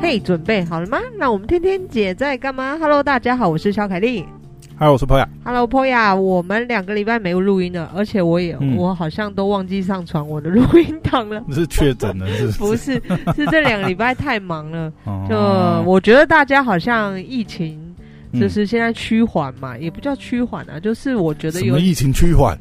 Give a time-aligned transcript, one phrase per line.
[0.00, 0.98] 嘿，准备好了吗？
[1.18, 4.24] 那我们天天姐在干嘛？Hello，大家好，我是肖凯丽。
[4.78, 5.26] Hello，我是 Poya。
[5.44, 11.42] Hello，Poya，我们两个礼拜没有录音了，而且我也、嗯、我好像都忘记上传我的录音档了。
[11.48, 12.94] 你是确诊了是不是？
[13.26, 14.90] 是，是这两个礼拜太忙了。
[15.28, 15.36] 就
[15.84, 17.76] 我觉得大家好像疫情
[18.34, 22.56] 就是现在趋缓嘛，嗯、也不叫趋缓啊，就是我觉得有什么疫情趋缓。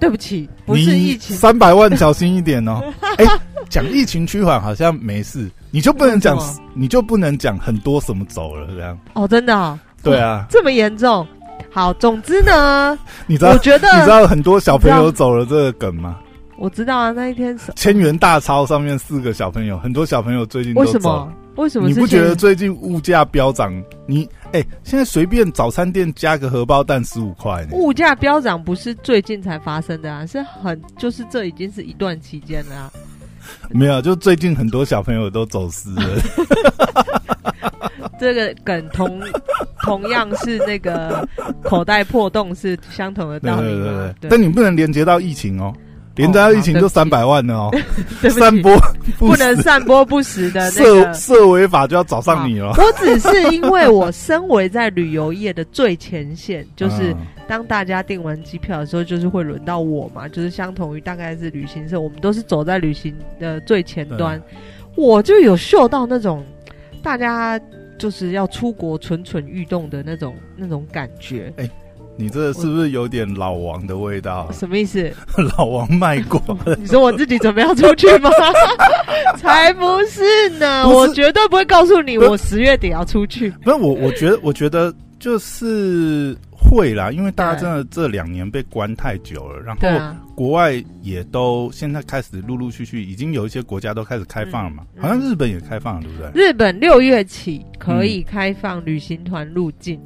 [0.00, 2.82] 对不起，不是疫情，三百万小心一点哦。
[3.18, 3.24] 哎，
[3.68, 6.38] 讲疫情趋缓好像没事，你就不能讲，
[6.72, 8.96] 你就不能讲很多什么走了这样。
[9.14, 9.76] 哦，真的、哦？
[10.04, 11.26] 对啊，这么严重？
[11.72, 13.50] 好，总之呢，你知道？
[13.50, 16.20] 我觉得你知道很多小朋友走了这个梗吗？
[16.58, 20.86] 我知道啊，那一天千元大钞上面四个小朋友，很多小朋友最近都走。
[20.86, 21.32] 为什么？
[21.56, 21.88] 为什么？
[21.88, 23.74] 你不觉得最近物价飙涨？
[24.06, 27.66] 你哎、欸，现在随便早餐店加个荷包蛋十五块。
[27.72, 32.92] 物价飙涨不是最近才发生的啊，是很就是这已经是一段期间了啊。
[33.70, 36.02] 没有，就最近很多小朋友都走失了。
[38.20, 39.20] 这个梗同
[39.82, 41.26] 同样是那个
[41.62, 43.62] 口袋破洞是相同的道理。
[43.62, 45.74] 对对对对，但你不能连接到疫情哦。
[46.16, 47.70] 连着疫情就三百万了哦，
[48.30, 48.76] 散播
[49.18, 51.12] 不，能散播不实的那个。
[51.14, 52.72] 涉违法就要找上你了。
[52.76, 57.14] 我只是因为我身为在旅游业的最前线，就是
[57.48, 64.40] 当大家订完机票的时候，就是会轮到我嘛，就是相同于大概是旅行社，我们都是走在旅行的最前端，
[64.96, 66.44] 我就有嗅到那种
[67.02, 67.60] 大家
[67.98, 71.52] 就是要出国蠢蠢欲动的那种那种感觉。
[71.56, 71.68] 欸
[72.16, 74.48] 你这是不是有点老王的味道？
[74.52, 75.12] 什么意思？
[75.58, 76.40] 老王卖过。
[76.78, 78.30] 你说我自己准备要出去吗？
[79.36, 80.88] 才不是呢！
[80.88, 83.50] 我绝对不会告诉你，我十月底要出去。
[83.62, 96.42] 不是我，我觉得，我觉得就是会啦，因为大家真的这两年被关太久了，然后国外也都现在开始陆陆续续，已经有一些国家都开始开放了嘛，好像日本也开放了，对不对？
[96.48, 100.00] 日本六月起可以开放旅行团入境。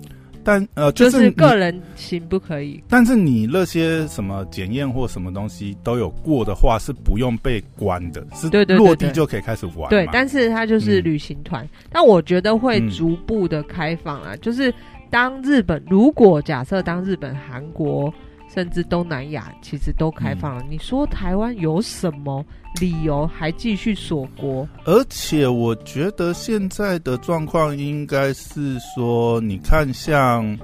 [0.49, 2.83] 但呃，就是，就是个人行不可以。
[2.89, 9.91] 但是你那些什么检验或什么东西都有过的话，是不用被关的，是落地就可以开始玩。
[9.91, 11.63] 对，但是它就是旅行团。
[11.67, 14.73] 嗯、但我觉得会逐步的开放啊，嗯、就是
[15.11, 18.11] 当日本如果假设当日本、韩国。
[18.53, 20.63] 甚至东南亚其实都开放了。
[20.63, 22.45] 嗯、你说台湾有什么
[22.81, 24.67] 理由还继续锁国？
[24.85, 30.59] 而且我觉得现在的状况应该是说，你看像，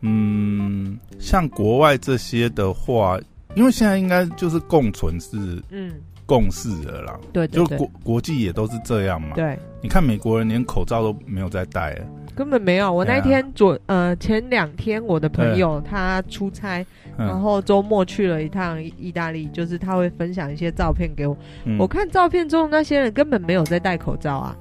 [0.00, 3.18] 嗯，像国外这些的话，
[3.54, 5.36] 因为现在应该就是共存是
[5.70, 5.92] 嗯
[6.26, 7.18] 共识了啦。
[7.32, 9.30] 对，就国国际也都是这样嘛。
[9.34, 11.96] 对，你看美国人连口罩都没有在戴。
[12.34, 16.84] 根本没有，我那天昨、啊、呃前两天我的朋友他出差，
[17.16, 21.34] 嗯、然后周末去了一趟意大利，就是他会分享一些照片给我。
[21.64, 24.54] 嗯、我看照片中那些人根本没有在戴口罩啊。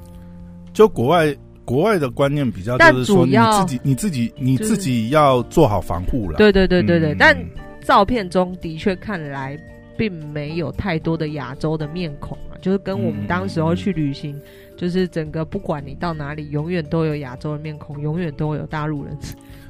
[0.72, 6.38] 就国外国外的观念比较，就是说你自己你自己你自己要做好防护了。
[6.38, 7.38] 对对对对对，嗯、但
[7.82, 9.60] 照片中的确看来
[9.98, 14.40] 并没有太多的亚洲的面孔啊，就是跟我们当时候去旅行。
[14.78, 19.18] 就是整个，不管你到哪里，永远都有亚洲的面孔，永远都会有大陆人。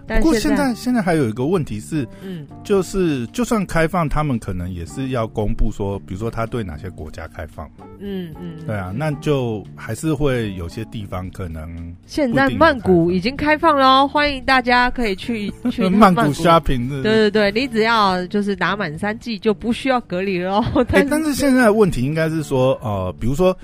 [0.08, 7.86] 但不过现在现在还有一个问题是，嗯，就是就算开放，他们可能也是要公布说，比如说他对哪些国家开放嘛。
[8.00, 11.96] 嗯嗯，对啊，那就还是会有些地方可能。
[12.06, 16.90] 现在曼谷已经开放了哦，欢迎大家可以去 去曼谷 shopping。
[17.02, 20.86] 对对对，你只要就是打满三剂就不需要隔离了哦。
[20.90, 23.56] 但是， 但是现在的问题应该是说，呃，比如说。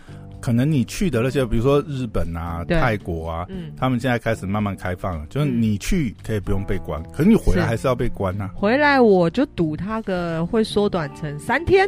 [0.41, 8.51] 可能你去的那些，比如说日本啊、泰国啊，嗯，他们现在开始慢慢开放了，就是你去可以不用被关，嗯、可是你回来还是要被关呐、啊。
[8.55, 11.87] 回来我就赌他个会缩短成三天，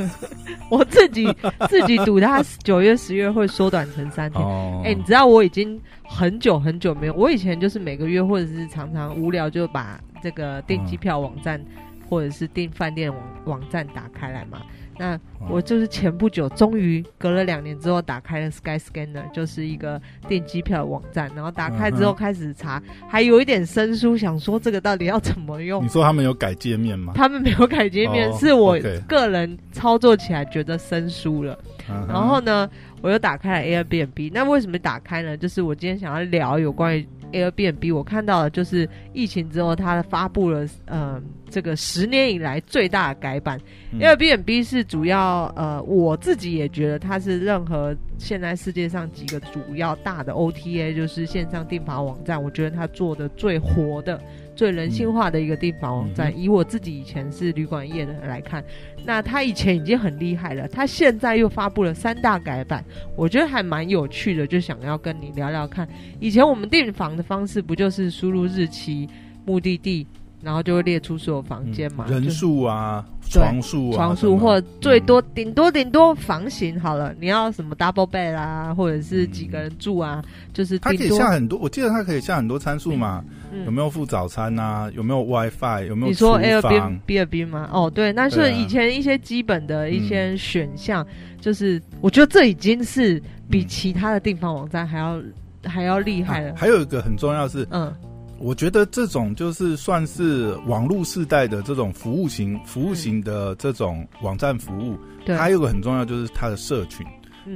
[0.70, 1.30] 我自己
[1.68, 4.42] 自己赌他九月、十月会缩短成三天。
[4.42, 4.82] 哎、哦。
[4.84, 11.66] 欸，你知道我已经很久很久没有，我以前就是每个月或者是常常无聊就把这个订机票网站、嗯、
[12.08, 14.62] 或者是订饭店网网站打开来嘛。
[14.98, 21.30] 那我就是前不久，终于隔了两年之后打开了 Skyscanner，就是一个订机票的网站。
[21.34, 25.82] 然后打开之后开始查，还有一点生疏，想说这个到底要怎么用？
[25.82, 27.12] 你说他们有改界面吗？
[27.16, 28.78] 他们没有改界面，哦、是我
[29.08, 31.58] 个人操作起来觉得生疏了。
[31.88, 32.68] 嗯、然后呢，
[33.00, 34.30] 我又打开了 Airbnb。
[34.32, 35.36] 那为什么打开呢？
[35.36, 37.06] 就是我今天想要聊有关于。
[37.32, 41.20] Airbnb 我看到的就是疫情之后，它发布了呃
[41.50, 43.60] 这个十年以来最大的改版。
[43.90, 54.20] 嗯、Airbnb 是主要呃我自己也觉得它是任何现在世界上几个主要大的 OTA，就是线上订房网站，我觉得它做的最活的。
[54.62, 58.62] 最人性化的一个订房网站，嗯，以我自己以前是旅馆业的人来看，
[59.04, 62.84] 那他以前已经很厉害了，他现在又发布了三大改版，
[63.16, 65.88] 我觉得还蛮有趣的，就想要跟你聊聊看。
[66.20, 69.08] 以前我们订房的方式不就是输入日期、
[69.44, 70.06] 目的地？
[70.42, 87.68] 然后就会列出所有房间嘛，嗯、人数啊，床数啊，床数或最多顶、嗯、多顶多房型好了，你要什么 double bed 啦，或者是几个人住啊，嗯、就是它可以下很多，我记得它可以下很多参数嘛、嗯，有没有附早餐啊，有没有 WiFi，有没有你说 Airbnb 吗？
[87.72, 91.06] 哦，对，那是以前一些基本的一些选项，啊、
[91.40, 95.32] 就是我觉得这已经是比其他的订房网站还要、嗯、
[95.64, 96.54] 还要厉害了、啊。
[96.56, 97.94] 还有一个很重要的是，嗯。
[98.42, 104.98] 我觉得这种就是算是网络世代的这种服务型、服务型的这种网站服务。
[105.24, 107.06] 对，还有个很重要就是它的社群，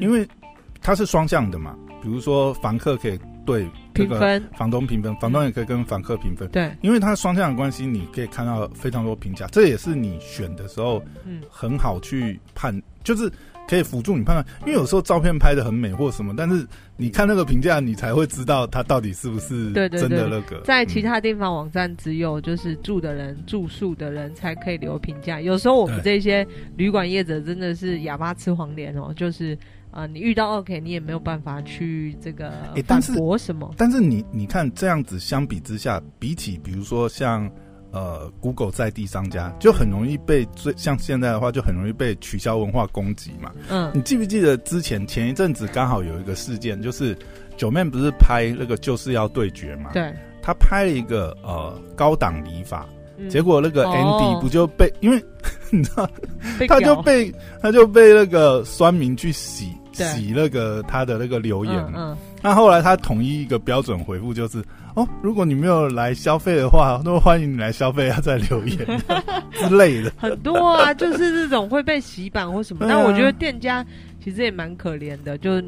[0.00, 0.27] 因为
[0.81, 1.77] 它是双向的嘛。
[2.00, 6.49] 比如说房客可以对这个房东评分，房东也可以跟房客评分。
[6.50, 13.29] 对，因为它双向的关系，你可以看到非常多评价，这也是你选的时候，嗯，很好去判，就是。
[13.69, 16.67] 可以辅助你判断，因为有时候照片拍的很美或什么，但是
[16.97, 20.61] 你看那个评价，你才会知道它到底是不是真的那个。
[20.65, 25.41] 在其他地方网站，只有就是住的人、住宿的人才可以留评价。
[25.41, 26.47] 有时候我们这些
[26.77, 29.55] 旅馆业者真的是哑巴吃黄连哦，就是
[29.91, 32.53] 啊、呃，你遇到 OK，你也没有办法去这个
[32.87, 33.67] 反驳什么。
[33.67, 37.51] 欸、但是，但是你你看这样子相比之下，比起比如说像。
[37.96, 43.50] 呃，Google 在地商家就很容易被最像现在的话，就很容易被取消文化攻击嘛。
[43.70, 47.16] 嗯，你记不记得之前前一阵子刚好有一个事件，就是
[47.56, 49.93] Joeman 不是拍那个就是要对决嘛？
[49.94, 50.12] 对，
[50.43, 52.87] 他拍了一个呃高档理法，
[53.31, 55.25] 结果那个 Andy 不就被、哦、因为
[55.72, 56.06] 你知道，
[56.69, 57.32] 他就被
[57.62, 61.75] 他就被那个酸民去洗洗那个他的那个留言。
[62.43, 64.62] 那后来他统一一个标准回复就是。
[64.97, 68.79] 哦，如果你没有来消费的话，那么欢迎你来消费，啊再留言
[69.53, 70.11] 之类的。
[70.17, 72.87] 很多啊，就是这种会被洗版或什么。
[72.88, 73.85] 但我觉得店家
[74.25, 75.62] 其实也蛮可怜的，就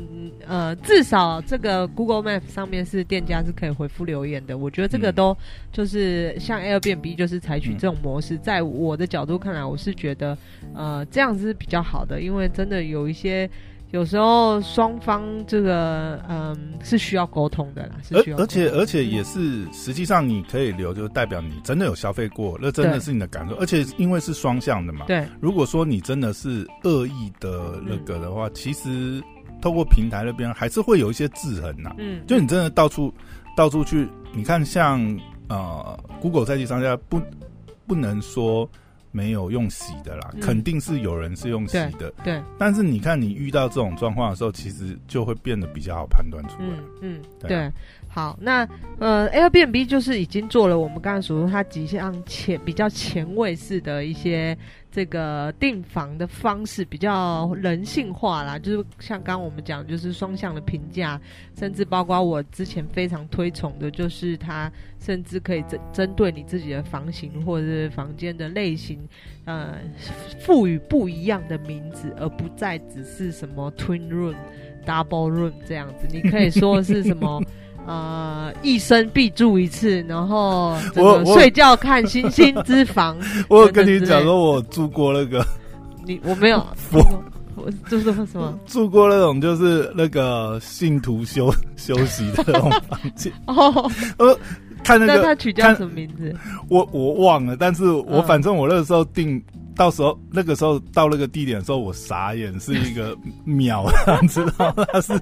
[0.46, 4.56] 呃，至少这个 Google Map 上面是店家是可以回复留言的。
[4.56, 5.36] 我觉得这个都
[5.70, 10.38] 就是像 Airbnb 就是采取这种模式，在我的角度看来，我是觉得
[10.74, 13.46] 呃这样子是比较好的，因为真的有一些。
[13.90, 18.36] 有时候双方这个嗯是需要沟通的啦，是需要。
[18.36, 23.54] 而且而且也是实际上你可以留，就代表你真的有消费过，那真的是你的感受。
[23.56, 25.26] 而且因为是双向的嘛，对。
[25.40, 29.22] 如果说你真的是恶意的那个的话，嗯、其实
[29.62, 31.94] 透过平台那边还是会有一些制衡呐。
[31.98, 33.12] 嗯，就你真的到处
[33.56, 35.00] 到处去，你看像
[35.48, 37.20] 呃 Google 在地商家不
[37.86, 38.68] 不能说。
[39.10, 42.10] 没有用洗的啦，嗯，肯定是有人是用洗的。
[42.22, 46.68] 对，对，但是你看，你遇到这种状况的时候，其实就会变得比较好判断出来。
[46.68, 47.72] 嗯，嗯对，对。
[48.18, 48.68] 好，那
[48.98, 54.58] 呃，Airbnb 就是已经做了我们刚才所说它几项前比较前卫式的一些
[54.90, 58.58] 这个订房的方式，比较人性化啦。
[58.58, 61.20] 就是像刚刚我们讲，就是双向的评价，
[61.56, 64.68] 甚至包括我之前非常推崇的，就是它
[64.98, 68.98] 甚至可以针针对你自己的房型或者是房间的类型，
[69.44, 69.76] 呃，
[70.40, 74.34] 赋予不一样的名字，而不再只是什么 Twin Room、
[74.84, 76.08] Double Room 这样子。
[76.10, 77.40] 你可以说是什么？
[77.86, 83.16] 呃，一生必住一次，然后 我睡觉看星星之房。
[83.48, 85.44] 我有跟你讲说，我住过那个，
[86.04, 86.58] 你我没有，
[86.92, 87.00] 我
[87.56, 88.58] 我住过什么？
[88.66, 93.32] 住过那种就是那个信徒休休息的那种房间。
[93.46, 94.38] 哦，呃，
[94.84, 96.34] 看那个，那他取叫什么名字？
[96.68, 99.42] 我我忘了，但是我反正我那个时候订。
[99.78, 103.86] 到时候那个时候到那个地点的时候，我傻眼，是一个庙，
[104.20, 104.84] 你知道吗？
[104.92, 105.12] 他 是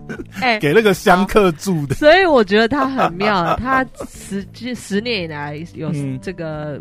[0.40, 3.54] 哎给那个香客住的，欸，所以我觉得他很妙。
[3.56, 4.44] 他十
[4.74, 6.80] 十年以来有这个。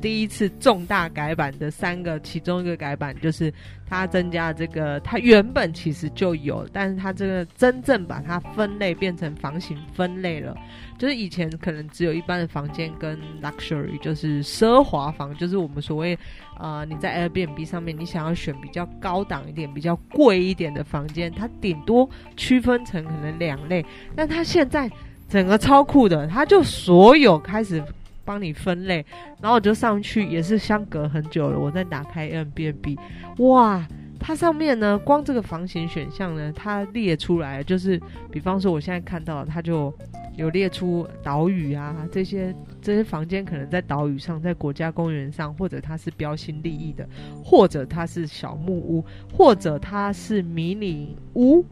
[0.00, 3.52] 第一次重大改版的三个，其中一个改版就是
[3.88, 10.54] 它增加这个，它原本其实就有，但是它这个真正把它分类变成房型分类了，
[10.98, 16.16] 就是以前可能只有一般的房间跟 luxury，就是奢华房，就是我们所谓
[16.58, 23.84] 呃你在 Airbnb 上面你想要选比较高档一点、比较贵一点的房间，它顶多区分成可能两类，
[24.14, 24.90] 但它现在
[25.28, 27.82] 整个超酷的，它就所有开始。
[28.26, 29.06] 帮你分类，
[29.40, 31.58] 然后我就上去，也是相隔很久了。
[31.58, 32.98] 我再打开 Airbnb，
[33.38, 33.86] 哇，
[34.18, 37.98] 它上面呢，光这个房型选项呢，它列出来，就是
[38.30, 39.94] 比方说我现在看到，它就
[40.36, 47.08] 有列出岛屿啊，这些这些房间可能在岛屿上，在国家公园上，或者它是标新立异的，
[47.44, 51.64] 或者它是小木屋，或者它是迷你屋。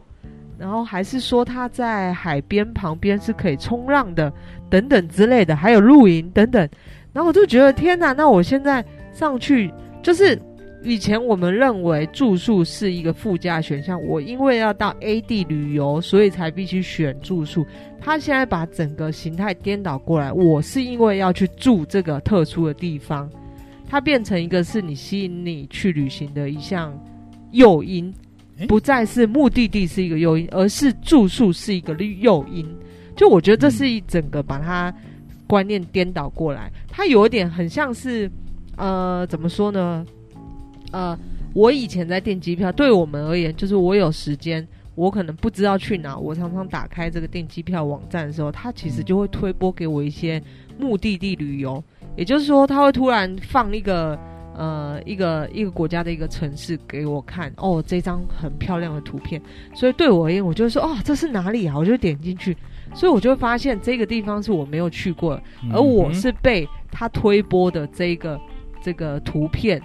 [0.57, 4.31] 然后还是说它在海边旁边是可以冲浪的，
[4.69, 6.67] 等等之类的，还有露营等等。
[7.13, 9.71] 然后我就觉得天哪，那我现在上去
[10.03, 10.37] 就是
[10.83, 17.65] 以前我们认为住宿是一个附加选项，我因为要到 A 地旅游，所以才必须选住宿。
[18.01, 23.29] 他现在把整个形态颠倒过来，我是因为要去住这个特殊的地方，
[23.89, 26.93] 它变成一个是你吸引你去旅行的一项
[27.51, 28.13] 诱因。
[28.67, 32.65] 不再是目的地是一个诱因，而是住宿是一个诱因。
[33.15, 34.93] 就我觉得这是一整个把它
[35.47, 38.29] 观念颠倒过来，它有一点很像是，
[38.75, 40.05] 呃，怎么说呢？
[40.91, 41.17] 呃，
[41.53, 50.41] 我以前在订机票，对我们而言，就是我有时间，我可能不知道去哪，我常常打开这个订机票网站的时候，它其实就会推播给我一些
[50.77, 51.83] 目的地旅游，
[52.15, 54.19] 也就是说，它会突然放一个。
[54.57, 59.41] 呃，一个一个国家的一个城市给我看哦，这张很漂亮的图片，
[59.73, 61.77] 所以对我而言，我就说哦，这是哪里啊？
[61.77, 62.55] 我就点进去，
[62.95, 65.39] 所以我就会发现这个地方是我没有去过，
[65.71, 68.39] 而我是被他推播的这个
[68.81, 69.81] 这个图片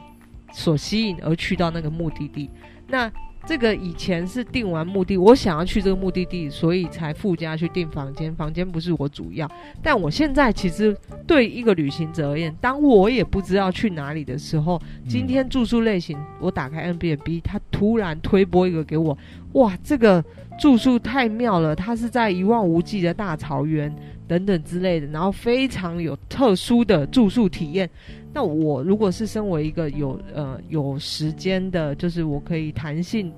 [0.53, 2.49] 所吸引而去到那个目的地。
[2.87, 3.11] 那
[3.47, 8.35] 这个以前是订完目的，我想要去这个目的地，所以才附加去订房间。
[8.37, 9.51] 房间不是我主要，
[9.83, 19.17] 但我现在其实对一个旅行者而言，当我也不知道去哪里的时候，今天住宿类型，我打开 Airbnb，他突然推播一个给我，
[19.53, 20.25] 哇，这个
[20.59, 23.93] 住宿太妙了，它是在一望无际的大草原
[24.29, 27.89] 等等之类的，然后非常有特殊的住宿体验。
[28.33, 33.33] 那我如果是身为一个有呃有时间的，就是我可以弹性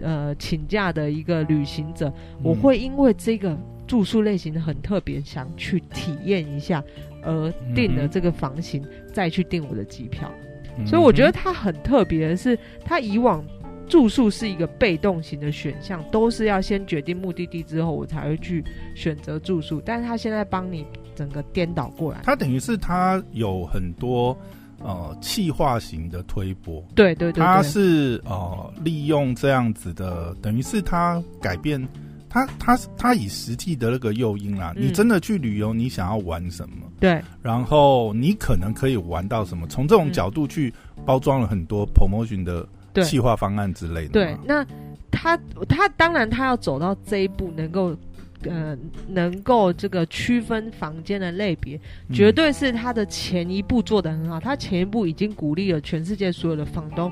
[0.00, 6.82] 呃请假的一个旅行者，嗯，我会因为这个住宿类型很特别，想去体验一下，
[7.22, 10.30] 而订了这个房型，嗯，再去订我的机票，
[10.78, 10.86] 嗯。
[10.86, 13.44] 所以我觉得它很特别的是，它以往
[13.88, 20.86] 住宿是一个被动型的选项，都是要先决定目的地之后，我才会去选择住宿，但是他现在帮你。
[21.16, 24.36] 整个颠倒过来，它等于是它有很多
[24.78, 31.82] 呃气化型的推波，对对对，它是呃利用这样子的，等于是它改变
[32.28, 36.86] 它它它以实际的那个诱因啦、嗯，你真的去旅游，你想要玩什么？
[37.00, 39.66] 对，然后你可能可以玩到什么？
[39.66, 40.72] 从这种角度去
[41.06, 42.68] 包装了很多 promotion 的
[43.02, 44.10] 企划方案之类的。
[44.10, 44.64] 对，那
[45.10, 45.36] 他
[45.68, 47.96] 他当然他要走到这一步，能够。
[48.42, 48.76] 呃，
[49.08, 51.80] 能够这个区分房间的类别，
[52.12, 54.38] 绝对是他的前一步做得很好。
[54.38, 57.10] 他前一步已经鼓励了全世界所有的房东，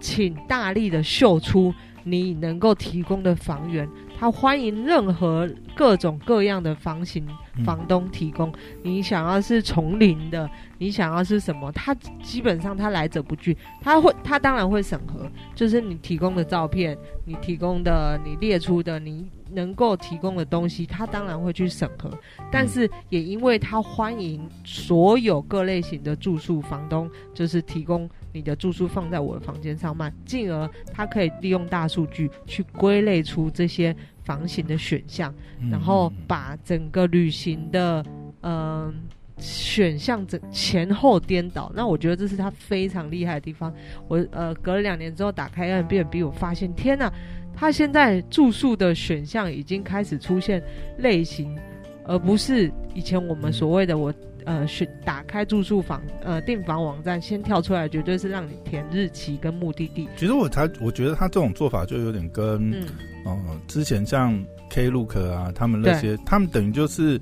[0.00, 3.88] 请大力的秀出你能够提供的房源。
[4.18, 7.26] 他欢迎任何各种各样的房型
[7.66, 8.50] 房东提供。
[8.82, 11.70] 你想要是丛林的，你想要是什么？
[11.72, 19.28] 他基本上他来者不拒，他会他当然会审核，就是你提供的照片，你提供的，你列出的你。
[19.50, 22.10] 能够提供的东西，他当然会去审核，
[22.50, 35.32] 但是也因为他欢迎所有各类型的住宿房东，就是提供你的住宿放在我的房间上卖，进而他可以利用大数据去归类出这些房型的选项，
[35.70, 38.04] 然后把整个旅行的
[38.40, 38.94] 嗯、呃、
[39.38, 41.70] 选项整前后颠倒。
[41.74, 43.72] 那我觉得这是他非常厉害的地方。
[44.08, 47.12] 我呃隔了两年之后打开 Airbnb，我发现天哪！
[47.58, 50.62] 他现在住宿的选项已经开始出现
[50.98, 51.58] 类型，
[52.04, 54.12] 而不是以前我们所谓的我
[54.44, 60.06] 呃选打开住宿房呃订房网站先跳出来，绝对是让你填日期跟目的地。
[60.16, 62.86] 其实我他我觉得他这种做法就有点跟嗯、
[63.24, 64.38] 呃、之前像
[64.70, 67.18] Klook 啊他们那些，他们等于就是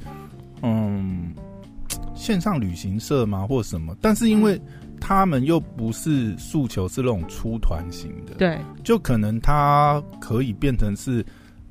[0.63, 1.33] 嗯
[2.25, 4.61] 线上旅行社吗或什么，但是因为。
[5.01, 11.23] 他们又不是诉求是那种出团型的，对，就可能他可以变成是，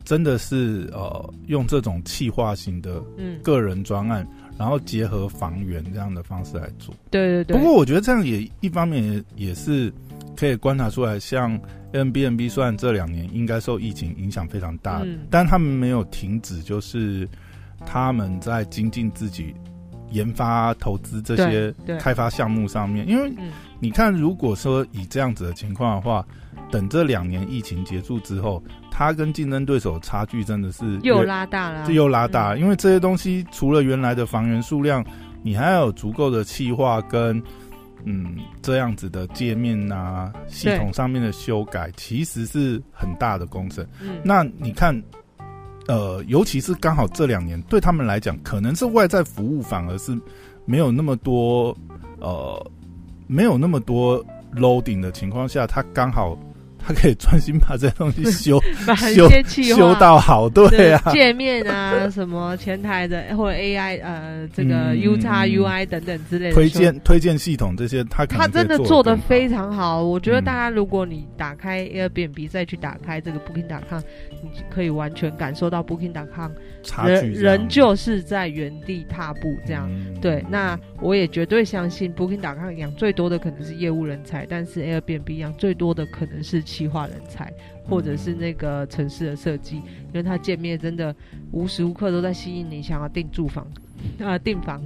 [0.03, 3.01] 真的是呃，用这种企划型的
[3.41, 6.93] 个人专案，嗯，然后结合房源这样的方式来做。
[7.09, 7.57] 对对对。
[7.57, 9.91] 不过我觉得这样也一方面也也是
[10.35, 11.59] 可以观察出来，像
[11.91, 17.27] Airbnb 虽然这两年应该受疫情影响非常大，嗯，但他们没有停止，就是
[17.83, 19.55] 他们在精进自己。
[20.13, 23.31] 研发、投资这些开发项目上面，因为
[23.79, 26.25] 你看，如果说以这样子的情况的话，
[26.71, 32.55] 等这两年疫情结束之后，它跟竞争对手差距真的是又拉大了，又拉大。
[32.55, 35.03] 因为这些东西除了原来的房源数量，
[35.41, 37.41] 你还要有足够的气化跟
[38.05, 43.85] 嗯这样子的界面啊，系统上面的修改，其实是很大的工程。
[44.23, 45.01] 那你看。
[45.87, 50.17] 呃，尤其是刚好这两年对他们来讲，可能是外在服务反而是
[50.65, 51.75] 没有那么多，
[52.19, 52.71] 呃，
[53.27, 54.23] 没有那么多
[54.55, 56.37] loading 的情况下，他刚好
[56.85, 70.03] 他可以专心把这些东西 修把修修到好，对啊，界面啊，什么前台的或者 AI 呃，这个 U 叉 UI 等等之类的推荐推荐系统这些，他他真的做的非常好。
[70.03, 74.01] 我觉得大家如果你打开 Airbnb 再去打开这个 Booking.com，
[74.41, 76.51] 你可以完全感受到 Booking.com
[77.07, 79.89] 人仍旧是在原地踏步这样。
[80.19, 86.63] 对，那我也绝对相信 Booking.com 养最多的可能是业务人才，但是 Airbnb 养最多的可能是。
[86.73, 87.53] 企划人才，
[87.87, 91.15] 或者是那个城市的设计，因为它界面真的
[91.51, 93.67] 无时无刻都在吸引你想要订住房
[94.19, 94.81] 啊， 订房。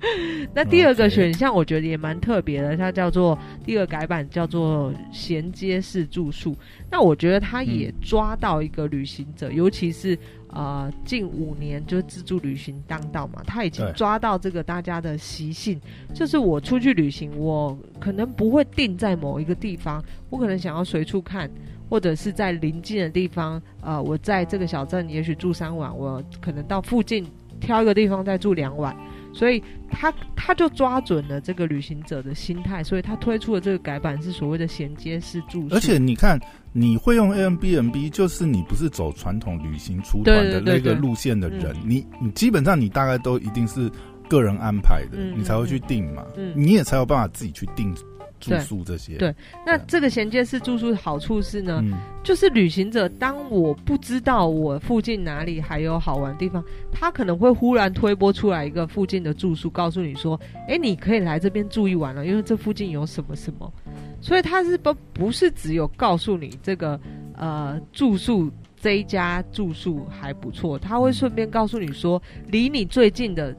[0.52, 6.54] 那第二个选项我觉得也蛮特别的，它叫做第二改版，叫做衔接式住宿。
[6.90, 10.18] 那我觉得它也抓到一个旅行者，嗯、尤其是
[10.52, 15.80] 呃近五年就是自助旅行当道嘛，他已经抓到这个大家的习性，
[16.14, 21.50] 就是我出去旅行，我可能不会定在某一个地方，我可能想要随处看，
[21.88, 27.26] 或者是在临近的地方，呃，我在这个小镇也许住三晚，我可能到附近
[27.60, 28.96] 挑一个地方再住两晚。
[29.32, 35.74] 所以他他就抓准了这个旅行者的心态，所以他推出的这个改版是所谓的衔接式住宿。
[35.74, 36.40] 而且你看，
[36.72, 43.90] 你会用 Airbnb，就是你不是走传统旅行出团的那个路线的人，对对对对，你你基本上你大概都一定是
[44.28, 47.94] 个人安排的，嗯、你才会去订嘛，嗯、你也才有办法自己去订。
[48.42, 49.16] 住宿这些。
[49.16, 49.34] 对，对，
[49.64, 63.72] 那这个衔接式住宿的好处是呢，嗯、就是旅行者当我不知道我附近哪里还有好玩的地方，他可能会忽然推播出来一个附近的住宿，告诉你说，哎，你可以来这边住一晚了，因为这附近有什么什么，
[64.20, 67.00] 所以他是不不是只有告诉你这个
[67.36, 73.56] 呃住宿这一家住宿还不错，他会顺便告诉你说，离你最近的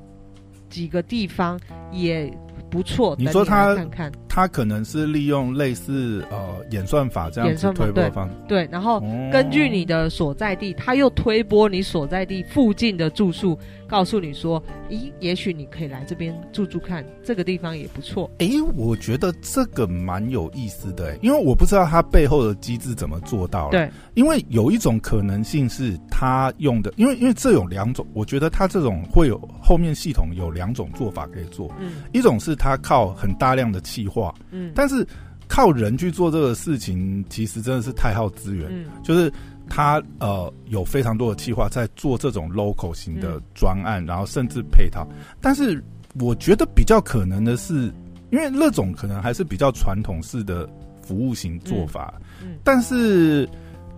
[0.69, 1.59] 几个地方
[1.91, 2.31] 也。
[2.73, 6.37] 不错，你说他看看，他可能是利用类似呃
[6.71, 8.99] 演算法这样子推播方对，对，然后
[9.31, 13.55] 根据你的所在地，他又推播你所在地附近的住宿。
[13.87, 18.29] 告诉你说，咦，也许你可以来这边住住看，这个地方也不错。
[18.39, 23.71] 哎，我觉得这个蛮有意思的，因为我不知道它背后的机制怎么做到了。
[23.71, 31.71] 对，因为有一种可能性是他用的，因为因为这有两种，我觉得他这种会有后面系统有两种做法可以做。
[31.79, 35.05] 嗯，一种是他靠很大量的气化，嗯，但是
[35.47, 38.67] 靠人去做这个事情，其实真的是太耗资源。
[38.71, 39.31] 嗯，就是。
[39.69, 45.07] 他呃有非常多的计划在做这种 local 型的专案，嗯、然后甚至配套。
[45.41, 45.83] 但是
[46.19, 47.91] 我觉得比较可能的是，
[48.29, 50.69] 因为那种可能还是比较传统式的
[51.01, 52.13] 服务型做法。
[52.41, 53.49] 嗯嗯、但是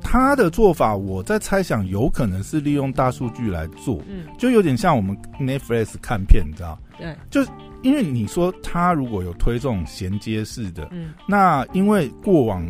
[0.02, 6.80] 他的做法，我在猜想，有可能是利用大数据来做，嗯、就有点像我们 Netflix 看片，你知道？
[6.98, 7.42] 对，就
[7.82, 12.66] 因为你说他如果有推这种衔接式的，嗯，那因为过往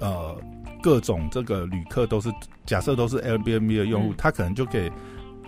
[0.00, 0.36] 呃。
[0.82, 2.30] 各种这个旅客都是
[2.66, 4.90] 假设都是 Airbnb 的用户，嗯、他可能就可以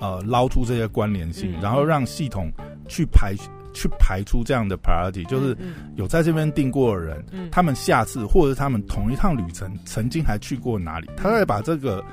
[0.01, 2.51] 呃捞出这些关联性，嗯、然后让系统
[2.89, 3.35] 去排
[3.73, 5.57] 去排出这样的 priority，就是
[5.97, 12.05] 有在这边订过的人，嗯、他们下次或者他们同一趟旅程曾经还去过哪里，嗯、他再把这个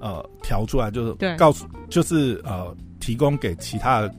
[0.00, 4.14] 呃调出来，就是告诉就是呃提供给其他的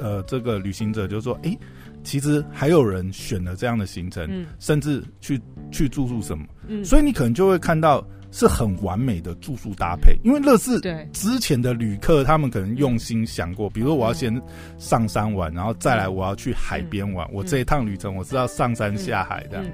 [0.00, 1.58] 呃这个旅行者，就是说，哎、欸，
[2.02, 6.44] 其实还有人选了这样的行程，嗯、甚至去去住宿什么。
[6.84, 10.80] 所以你可能就会看到是很完美的住宿搭配，因为那是
[11.12, 14.40] 之前的旅客他们可能用心想过，比如说我要先
[14.78, 19.64] 上山玩，然后再来我要去海边玩，我这一趟旅程我是要上山下海的。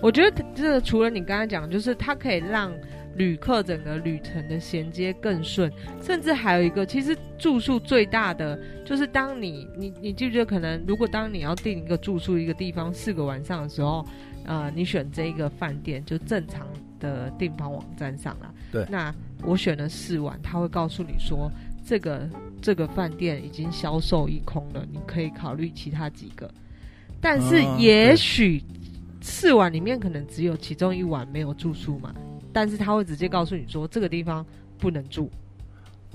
[0.00, 2.72] 我觉得这个除了你刚才讲，就是它可以让
[3.16, 14.06] 旅客整个旅程的衔接更顺，甚至还有一个，其实住宿最大的就是当你你你记不记得，可能如果当你要订一个住宿一个地方四个晚上的时候。
[14.44, 16.66] 呃，你选这一个饭店就正常
[17.00, 18.52] 的订房网站上啦。
[18.70, 21.50] 对，那我选了四晚，他会告诉你说，
[21.84, 22.28] 这个
[22.60, 26.50] 这个饭店已经销售一空了，你可以考虑其他几个。
[27.20, 28.62] 但是也许
[29.20, 32.14] 四晚里面可能只有其中一晚没有住宿嘛，
[32.52, 34.44] 但是他会直接告诉你说，这个地方
[34.78, 35.30] 不能住。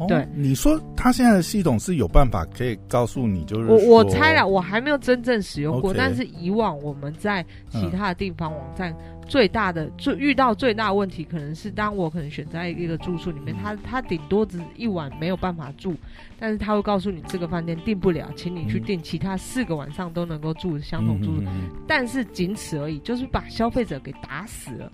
[0.08, 8.96] 对、哦，你说他现在的系统是有办法可以告诉你，就是我我猜了，我还没有真正使用过.但是以往我们在其他的地方网站
[9.28, 15.96] 最大的最、嗯、遇到最大的问题，可能是当我可能选在一个住宿里面，他他顶多只一晚没有办法住，
[16.40, 24.92] 但是他会告诉你这个饭店订不了，请你去订其他四个晚上都能够住相同住宿，嗯、但是仅此而已，就是把消费者给打死了。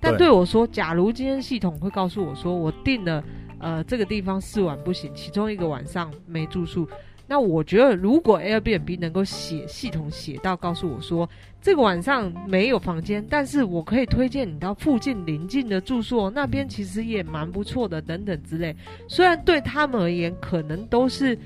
[0.00, 3.22] 但对我说，假如今天系统会告诉我说，我订了。
[3.58, 6.88] 呃，这个地方四晚不行，其中一个晚上没住宿，
[7.26, 11.28] 那我觉得，如果 Airbnb 能够写系统写到告诉我说，
[11.60, 18.76] 这个晚上没有房间，但是我可以推荐你到附近邻近的住宿，那边其实也蛮不错的，等等之类。
[19.08, 21.36] 虽然对他们而言，可能都是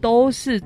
[0.00, 0.60] 都是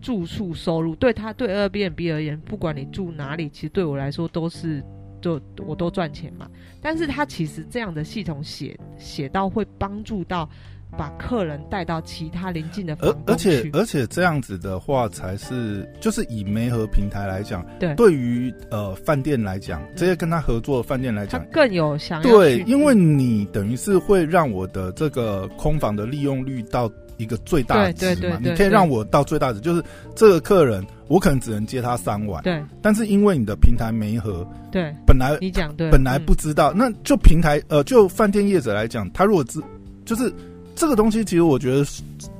[0.00, 4.82] 住宿收入，对他对 Airbnb 而言，不管你住哪里，其实对我来说都是
[5.20, 6.48] 就我都赚钱嘛。
[6.80, 10.48] 但是他其实这样的系统写写到会帮助到。
[10.96, 29.84] 把客人带到其他邻近的房，而而且而且这样子的话，才是就是以媒合平台来讲，对，对于呃饭店来讲，这些跟他合作的饭店来讲，更有想要对，因为你等于是会让我的这个空房的利用率到一个最大值嘛，对对对对，你可以让我到最大值，就是
[30.16, 39.60] 这个客人我可能只能接他三晚，对，但是因为你的平台没合，对，本来你讲对，本来不知道，嗯、那就平台呃就饭店业者来讲，他如果知
[40.04, 40.32] 就是。
[40.80, 41.84] 这个东西其实我觉得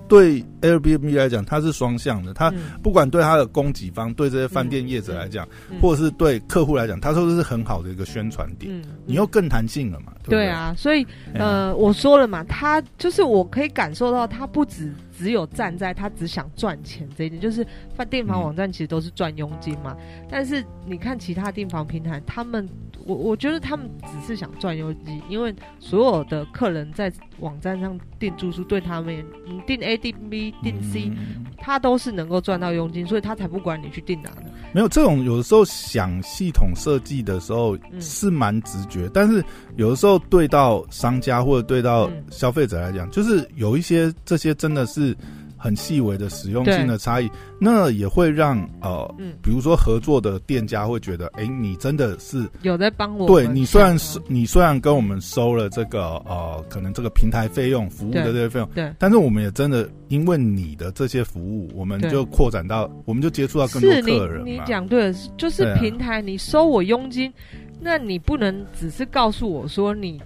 [0.08, 2.32] 对 Airbnb 来讲，它是双向的。
[2.34, 5.46] 它不管对它的供给方，对这些饭店业者来讲，
[5.80, 8.82] 或者是对客户来讲，它都是很好的一个宣传点。
[9.06, 10.12] 你又更弹性了嘛？
[10.24, 19.96] 对，对啊，所以呃，我说了嘛，他就是我可以感受到，他不止只有站在他只想赚钱这一点，就是饭店房网站其实都是赚佣金嘛。
[20.30, 22.68] 但是你看其他订房平台，他们。
[23.08, 31.10] 我我觉得他们只是想赚佣金，因为所有的客人在网站上订住宿，对他们，你订 A 订 B 订 C，
[31.56, 34.44] 他都是能够赚到佣金，所以他才不管你去订哪的。
[34.74, 39.42] 没有这种，有的时候想系统设计的时候是蛮直觉，嗯，但是
[39.76, 45.16] 有的时候对到商家或者对到消费者来讲，就是有一些这些真的是。
[45.58, 47.28] 很细微的使用性的差异，
[47.60, 53.26] 那也会让呃、嗯，比如说合作的店家会觉得，哎、欸，你真的是有在帮我。
[53.26, 64.44] 对，你虽然是你虽然跟我们收了这个呃，可能这个平台费用、服务的这些费用，对，但是我们也真的因为你的这些服务，我们就扩展到，我们就接触到更多客人。
[64.46, 67.32] 你你讲对了，就是平台你收我佣金，
[67.80, 70.22] 那你不能只是告诉我说你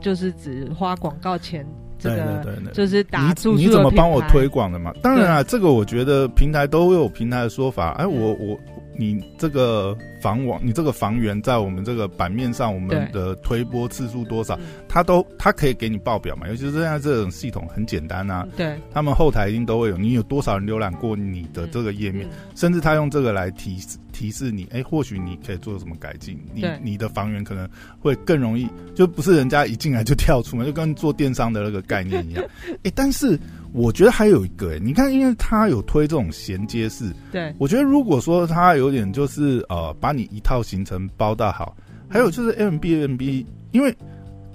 [0.00, 1.66] 就是只花广告钱。
[2.02, 4.92] 对对对对，就是打住你你怎么帮我推广的嘛？
[5.02, 7.92] 当然啊，这个我觉得平台都有平台的说法。
[7.92, 8.58] 哎，我我
[8.96, 16.46] 你这个房网，你这个房源在我们这个版面上，我们的推播次数多少，他都他可以给你报表嘛。
[16.48, 23.98] 尤其是现在这种系统很简单啊，对，他们后台一定都会有，你有多少人浏览过你的这个页面，甚至他用这个来提示。
[24.22, 26.38] 提示你，哎、欸，或许你可以做什么改进？
[26.54, 32.44] 你你的房源可能会更容易，就不是人家一进来就跳出嘛， 就跟做电商的那个概念一样。
[32.70, 33.36] 哎、欸，但是
[33.72, 41.76] 我觉得还有一个、欸，哎，你看，因为他有推这种衔接式，对，我觉得如果说他有点就是呃，把你一套行程包到好，
[42.08, 43.92] 还有就是 Airbnb，因为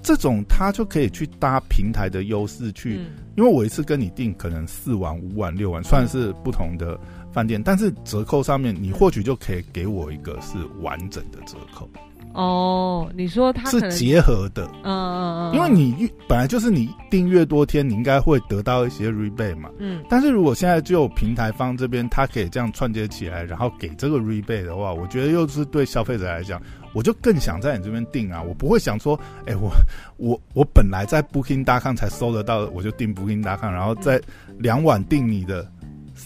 [0.02, 6.98] 这种他就可以去搭平台的优势去、嗯，因为我一次跟你订可能四晚、五晚、六晚，算是不同的。
[7.38, 11.88] 饭店，但是折扣上面，你或许就可以给我一个是完整的折扣。
[12.34, 19.70] 哦，你说它是结合的，嗯嗯嗯，因为你本来就是你订越多天，你应该会得到一些 rebate 嘛。
[19.78, 26.60] 嗯，但是如果现在就有平台方这边，它可以这样串接起来，然后给这个 rebate 的话，我觉得又是对消费者来讲，
[26.92, 29.70] 我就更想在你这边订啊，我不会想说，哎、欸，我
[30.16, 34.20] 我我本来在 Booking.com 才搜得到，我就订 Booking.com，然后再
[34.58, 35.66] 两晚订你的。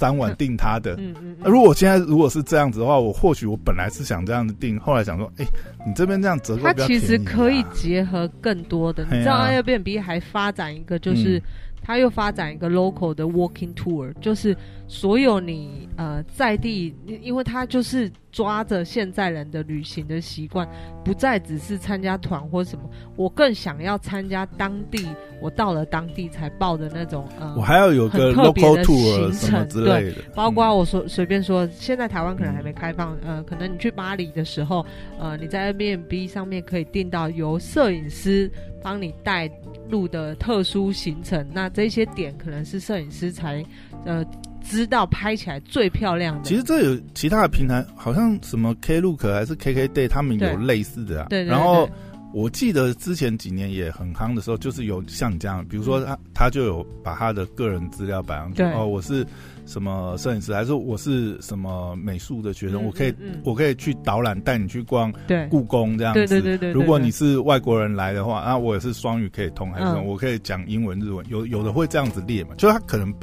[0.03, 5.51] 三晚定他的，嗯嗯，如果现在如果是这样子的话，我或许我本来是想这样子定，后来想说，哎、欸，
[5.87, 11.39] 你这边这样折扣比较其实可以结合更多的，你知道 Airbnb 还发展一个就是。
[11.39, 11.43] 嗯。
[11.85, 14.57] 他又发展一个 local 的 walking tour，就是
[14.93, 20.69] 所有你呃在地，因为他就是抓着现在人的旅行的习惯，
[21.03, 22.85] 不再只是参加团或什么，
[23.17, 25.09] 我更想要参加当地，
[25.41, 34.85] 我到了当地才报的那种呃，我还要有个 local tour 什么之类的，对，包括我说随便说，现在台湾可能还没开放，呃，可能你去巴黎的时候，
[35.19, 38.53] 呃，你在 Airbnb 上面可以订到由摄影师
[38.83, 39.51] 帮你带
[39.89, 43.65] 路的特殊行程，那这些点可能是摄影师才
[44.05, 44.23] 呃
[44.63, 46.43] 知道拍起来最漂亮的。
[46.43, 51.27] 其实这有其他的平台，好像什么 Klook 还是 KKday，他们有类似的啊。
[51.29, 51.51] 对，对，对，对。
[51.51, 51.89] 然后
[52.33, 58.63] 我记得之前几年也很夯的时候，就是有像你这样，比如说他他就有把他的个人资料摆上去。
[58.63, 59.27] 哦，我是。
[59.65, 62.83] 什么摄影师，还是我是什么美术的学生？
[62.83, 65.11] 嗯、我可以、嗯，我可以去导览，带你去逛
[65.49, 66.19] 故宫这样子。
[66.19, 66.73] 对对对对，对。
[66.73, 71.25] 如果你是外国人来的话，啊，我也是双语可以通，还是什么、嗯、我可以讲英文、日文。
[71.29, 72.57] 有有的会这样子列嘛？
[72.59, 73.15] 就是他可能，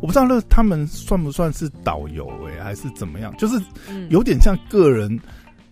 [0.00, 3.34] 我不知道那他们算不算是导游哎、欸，还是怎么样？
[3.36, 3.60] 就是
[4.08, 5.20] 有点像个人、嗯、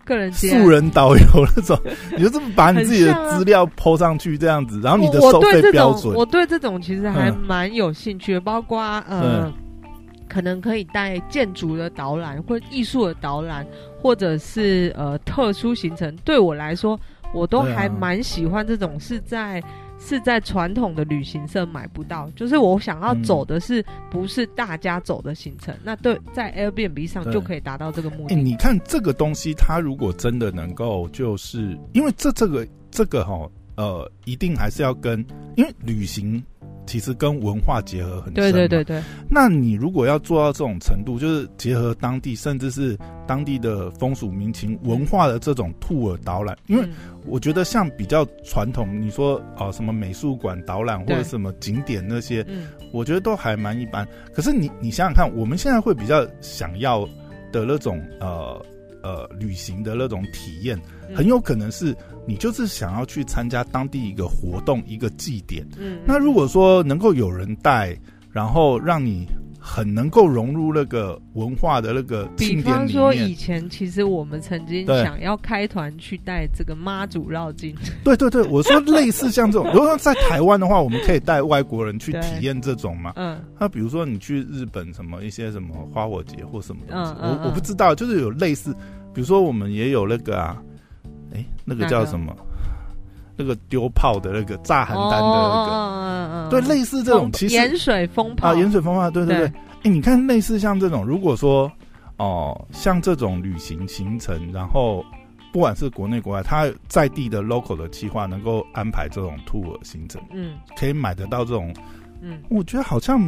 [0.04, 1.24] 个人素人导游
[1.56, 1.78] 那种，
[2.16, 6.14] 你就这么把你自己的资料 po 上去这样子，然后你的收费标准。
[6.14, 9.44] 我对这种其实还蛮有兴趣的，包括呃。
[9.44, 9.52] 嗯
[10.26, 13.64] 可能可以带建筑的导览，或艺术的导览，
[14.00, 16.12] 或者是呃特殊行程。
[16.24, 16.98] 对我来说，
[17.32, 19.62] 我都还蛮喜欢这种是在。
[20.06, 25.74] 是在传统的旅行社买不到，就是我想要走的是不是大家走的行程？
[25.76, 28.34] 嗯、那对，在 Airbnb 上就可以达到这个目的。
[28.34, 35.24] 欸、你看这个东西，它如果真的能够，就是因为这这个这个哈，呃，一定还是要跟，
[35.56, 36.44] 因为旅行。
[36.86, 38.34] 其实跟文化结合很深。
[38.34, 39.02] 对对对对。
[39.28, 46.88] 那你如果要做到这种程度，就是结合当地，甚至是当地的风俗民情、文化的这种 tour 导览，因为
[47.26, 52.44] 我觉得像比较传统，你说哦什么美术馆导览或者什么景点那些，
[52.92, 54.06] 我觉得都还蛮一般。
[54.32, 57.04] 可是你你想想看，我们现在会比较想要
[57.52, 58.60] 的那种呃
[59.04, 60.76] 呃旅行的那种体验，
[61.14, 61.94] 很有可能是。
[62.26, 65.62] 你就是想要去参加当地一个活动，一个祭典。
[65.78, 67.94] 嗯，那如果说能够有人带，
[68.32, 69.26] 然后让你
[69.66, 72.64] 很能够融入那个文化的那个庆典里面。
[72.64, 77.74] 比方说，以前其实我们曾经想要开团去带这个妈祖绕境。
[78.04, 83.14] 对对对，我说类似像这种，如果说在台湾的话，我们可以带外国人去体验这种嘛。
[83.16, 88.74] 嗯，那比如说你去日本什么一些什么花火节或什么东西，嗯嗯嗯，我我不知道，就是有类似，
[89.14, 90.62] 比如说我们也有那个啊。
[91.32, 92.32] 哎、欸，那个叫什么？
[93.36, 98.48] 那个丢炮的那个炸邯郸的那个，对，类似这种，其实盐水风炮。
[98.48, 99.46] 啊，盐水风炮，对对对。
[99.46, 99.52] 哎、
[99.84, 101.70] 欸，你看，类似像这种，如果说
[102.16, 105.04] 哦、呃，像这种旅行行程，然后
[105.52, 111.74] 不管是国内国外，他在地的 local 的计划能够安排这种 tour 行程，嗯，可以买得到这种，
[112.20, 113.20] 嗯，我觉得好像。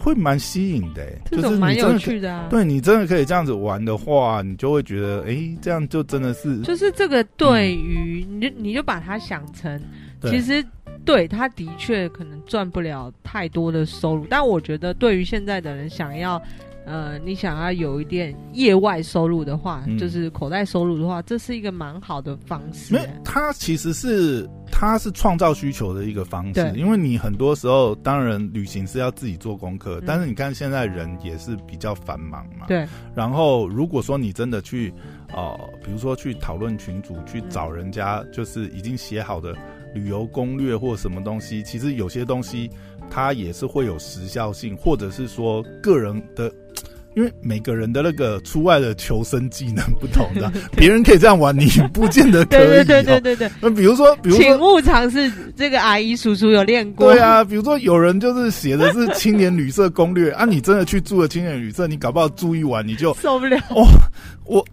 [0.00, 2.46] 会蛮吸引的、欸，这种蛮有趣的啊。
[2.50, 9.80] 对，你真的可以这样子玩的话，你就会觉得，哎、欸，这样就真的是，就是这个对于、嗯、你就你就把它想成，
[10.22, 10.64] 其实
[11.04, 16.40] 对他的确可能赚不了太多的收入，但我觉得对于现在的人想要。
[16.90, 22.92] 呃，你想要有一点业外收入的话，嗯、就是口袋收入的话，这是一个蛮好的方式。
[22.92, 32.66] 没，它其实是它是创造需求的一个方式，因为你很多时候，当然旅行是要自己做功课，嗯、但是你看现在人也是比较繁忙嘛。
[32.66, 32.84] 对。
[33.14, 34.92] 然后，如果说你真的去，
[35.32, 39.54] 呃，比如说去讨论群组，去找人家，就是已经写好的
[39.94, 42.68] 旅游攻略或什么东西，其实有些东西。
[43.10, 46.50] 它也是会有时效性，或者是说个人的，
[47.16, 52.66] 因为每个人的那个出外的求生技能不同的， 别人可以这样玩，你不见得可以。
[52.66, 53.50] 对对对对对。
[53.60, 57.12] 那比如说，比如说，请勿尝试这个阿姨叔叔有练过。
[57.12, 63.58] 对啊，比如说有人就是写的是青年旅社攻略 啊，你真的去住了青年旅社，你搞不好住一晚你就受不了。
[63.70, 63.84] 哦，
[64.46, 64.64] 我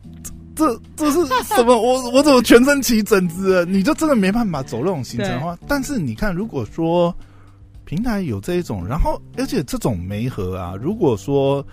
[0.56, 1.76] 这这是什么？
[1.76, 3.65] 我我怎么全身起疹子？
[3.67, 5.58] 你就真的没办法走那种行程的话。
[5.67, 7.12] 但是你看，如果说。
[7.88, 11.65] 平台有这一种，然后而且这种媒合啊，如果说，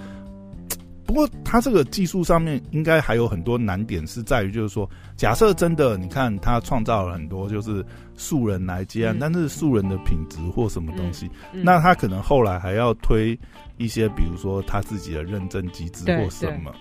[1.04, 13.36] 不过它这个技术上面应该还有很多难点，是在于就是说，假设真的你看他创造了很多就是素人来接案，嗯、但是素人的品质或什么东西，嗯嗯、那他可能后来还要推
[13.76, 16.72] 一些，比如说他自己的认证机制或什么。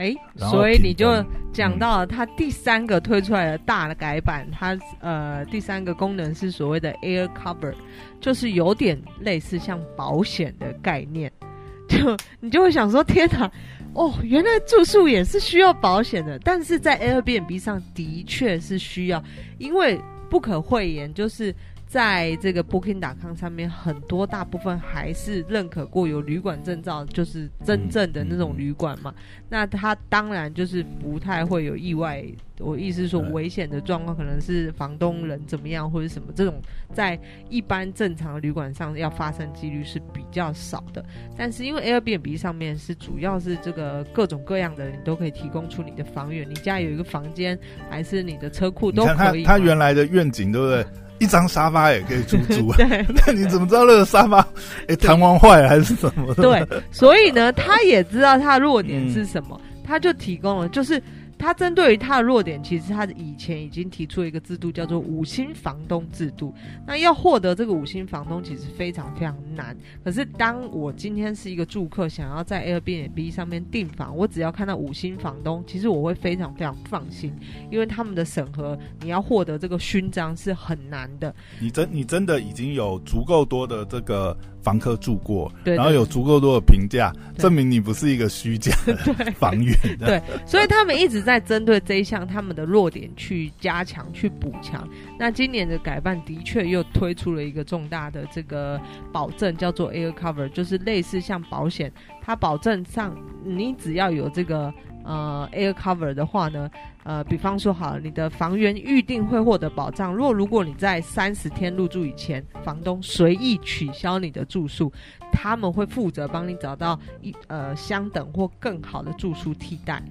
[0.00, 0.16] 哎，
[0.48, 7.74] 所以你就讲到了它第三个推出来的大的改版，嗯、它呃第三个功能是所谓的 Air Cover，
[8.18, 11.30] 就是有点类似像保险的概念，
[11.86, 13.52] 就你就会想说天哪，
[13.92, 19.22] 哦，原来住宿也是需要保险的，但是在 Airbnb 上的确是需要，
[19.58, 21.54] 因为不可讳言就是。
[21.90, 29.12] 在这个 Booking.com 上面，很多大部分还是认可过有旅馆证照，就是真正的那种旅馆嘛。
[29.48, 32.24] 那它当然就是不太会有意外。
[32.60, 36.62] 我意思是说，危险的状况可能是房东人怎么样或者什么这种，
[36.94, 41.04] 在一般正常的旅馆上要发生几率是比较少的。
[41.36, 49.42] 但是因为 Airbnb 上面是主要是这个各种各样的人都可以提供出你的房源，你家有一个房间还是你的车库都可以。
[49.42, 50.86] 他原来的愿景对不对？
[51.20, 52.76] 一张沙发也可以出租啊？
[52.78, 54.44] 对， 那你怎么知道那个沙发
[54.88, 56.34] 哎弹簧坏了还是什么？
[56.34, 61.00] 对，所以呢，他也知道他弱点是什么，嗯、他就提供了，就是。
[61.40, 66.54] 他针对于他的弱点，其实他以前已经提出了一个制度，叫做五星房东制度。
[66.86, 69.74] 那要获得这个五星房东，其实非常非常难。
[70.04, 77.32] 可是当我今天是一个住客，想要在 Airbnb 上面订房，我只要看到五星房东，其实我会非常非常放心，
[77.70, 81.34] 因为他们的审核，你要获得这个勋章是很难的。
[81.58, 84.36] 你真你真的已经有足够多的这个。
[84.62, 88.94] 房客住过，对对对，然后有足够多的评价，证明你不是一个虚假的
[89.38, 89.76] 房源。
[89.98, 94.88] 对，所以他们一直在针对这一项他们的弱点去加强、去补强。
[95.18, 98.80] 那今年的改办的确又推出了一个重大的这个
[99.12, 101.92] 保证，叫做 Air Cover，就是类似像保险，
[102.22, 104.72] 它保证上你只要有这个
[105.04, 106.70] 呃 Air Cover 的话呢，
[107.04, 110.14] 呃，比方说好，你的房源预定会获得保障。
[110.14, 114.92] 若如果你在三十天入住以前，房东随意取消你的住宿，
[115.32, 120.02] 他们会负责帮你找到一呃相等或更好的住宿替代。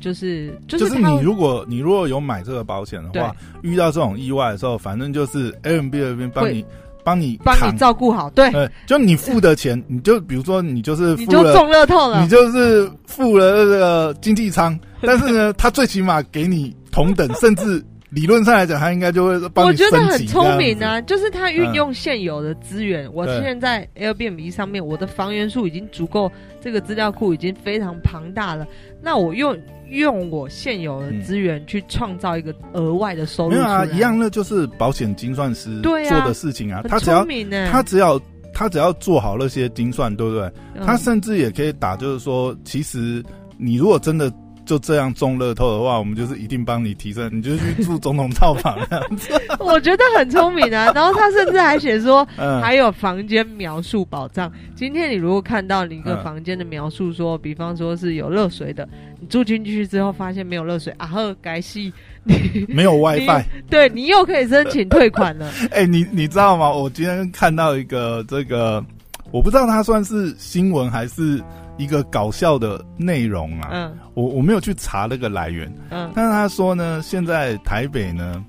[0.00, 6.62] 就是就是，就是你如果你如果有买这个保险的话，遇到这种意外的时候，反正就是 Airbnb 那边帮你
[7.04, 17.84] 帮你帮你照顾好，对，对，就你付的钱，你就比如说你就是付了你就中乐透了，你就是付了这个经济舱， 但是呢，他最起码给你同等， 甚至。
[18.10, 19.70] 理论上来讲，他应该就会帮你。
[19.70, 23.06] 我觉得很聪明啊，就是他运用现有的资源。
[23.06, 26.30] 嗯、我现在 Airbnb 上面，我的房源数已经足够，
[26.62, 28.64] 这个资料库已经非常庞大了。
[29.02, 29.58] 那我用
[29.90, 33.50] 用我现有的资源去创造一个额外的收入。
[33.50, 36.82] 没有啊，一样那就是保险精算师做的事情啊。
[36.88, 37.24] 他只要
[37.70, 38.20] 他只要
[38.52, 40.50] 他只要做好那些精算，对不对？
[40.74, 43.22] 嗯、他甚至也可以打，就是说，其实
[43.58, 44.32] 你如果真的。
[44.64, 49.30] 就这样中乐透的话，我们就是一定帮你提升，你就去住总统套房这样子。
[49.60, 52.26] 我觉得很聪明啊，然后他甚至还写说，
[52.62, 54.50] 还有房间描述保障。
[54.54, 58.88] 嗯、今天你如果看到你一个房间的描述说，比方说是有热水的，
[59.20, 65.50] 你住进去之后发现没有热水啊，呵，该系你 没有 WiFi，对你又可以申请退款了。
[65.70, 66.70] 哎、欸，你你知道吗？
[66.70, 68.84] 我今天看到一个这个，
[69.30, 71.42] 我不知道它算是新闻还是。
[71.76, 78.44] 一个搞笑的内容啊，嗯，我我没有去查那个来源，嗯，但是他说呢，现在台北呢，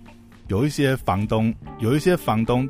[0.47, 2.67] 有一些房东，有一些房东，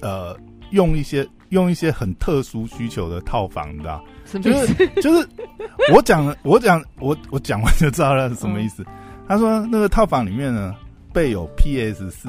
[0.00, 0.36] 呃，
[0.70, 4.02] 用一些用一些很特殊需求的套房，你知道？
[4.42, 5.28] 就是就是
[5.92, 8.82] 我讲我讲我我讲完就知道了是什么意思。
[8.82, 8.86] 嗯、
[9.28, 10.74] 他说那个套房里面呢，
[11.12, 12.28] 备有 PS 四，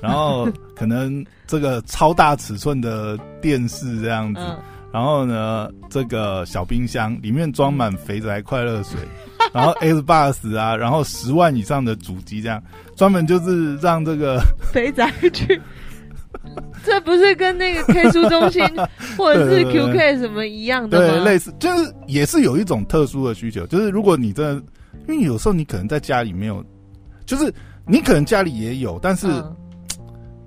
[0.00, 4.40] 然后可能这个超大尺寸的电视这样子。
[4.40, 4.58] 嗯
[4.96, 8.98] 然后呢，这个小冰箱里面装满肥宅快乐水，
[9.52, 12.62] 然后 Xbox 啊，然后十万以上的主机这样，
[12.96, 14.40] 专门就是让这个
[14.72, 15.60] 肥宅去。
[16.82, 18.62] 这不是跟那个 K 书中心
[19.18, 21.06] 或者是 QK 什么一样的吗？
[21.06, 24.62] 对，类似，就是也是有一种特殊的需求，就是如果你真的，
[25.08, 26.64] 因为有时候你可能在家里没有，
[27.26, 27.52] 就是
[27.86, 29.26] 你可能家里也有，但是。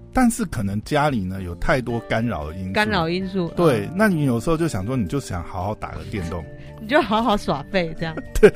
[0.09, 3.47] 嗯但是可能家里呢有太多干扰的因素，干扰因素。
[3.55, 6.43] 对，嗯、那你有时候就想说，你就想好好打个电动，
[6.81, 8.15] 你就好好耍废这样。
[8.41, 8.51] 对，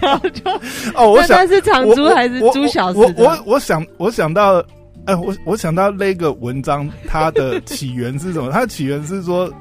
[0.00, 0.50] 然后就
[0.94, 2.98] 哦，我想是长租还是租小时？
[2.98, 4.58] 我我我，我想我想到，
[5.06, 8.50] 哎、呃，我我想到那个文章，它的起源是什么？
[8.52, 9.52] 它的起源是说。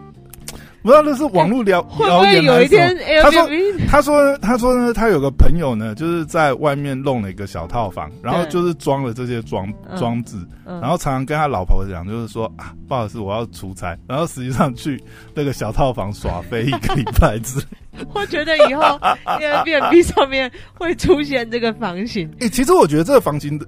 [0.87, 3.21] 不知道那是网络聊谣言还是什么？
[3.21, 3.45] 他说，
[3.89, 14.97] 他说，他说呢，他有个朋友呢，就是在外面弄了一个小套房，然后就是装了这些装装置，然后常常跟他老婆讲，就是说啊，不好意思，我要出差，然后实际上去
[15.33, 17.59] 那个小套房耍飞一个礼拜之。
[18.15, 18.81] 我觉得以后
[19.25, 22.33] Airbnb 上面会出现这个房型。
[22.39, 23.65] 哎，其实我觉得这个房型的，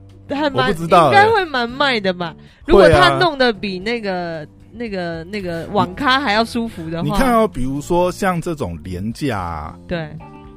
[0.54, 2.34] 我不知道，应该会蛮卖的吧？
[2.66, 4.48] 如果他弄得比那个。
[4.72, 10.10] 那个那个网咖还要舒服的话，你看哦，比如说像这种连假，啊，对，